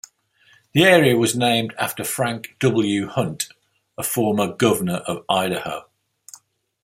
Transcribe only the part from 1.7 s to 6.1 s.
after Frank W. Hunt, a former Governor of Idaho.